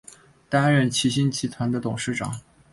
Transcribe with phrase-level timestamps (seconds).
[0.49, 2.41] 担任齐星集团的董事长。